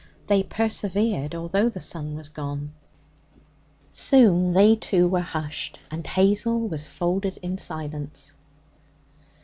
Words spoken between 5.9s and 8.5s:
and Hazel was folded in silence.